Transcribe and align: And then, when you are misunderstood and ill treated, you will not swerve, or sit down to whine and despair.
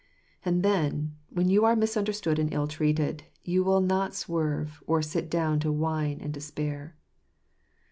And 0.43 0.63
then, 0.63 1.15
when 1.29 1.51
you 1.51 1.63
are 1.63 1.75
misunderstood 1.75 2.39
and 2.39 2.51
ill 2.51 2.65
treated, 2.67 3.25
you 3.43 3.63
will 3.63 3.81
not 3.81 4.15
swerve, 4.15 4.81
or 4.87 5.03
sit 5.03 5.29
down 5.29 5.59
to 5.59 5.71
whine 5.71 6.19
and 6.21 6.33
despair. 6.33 6.95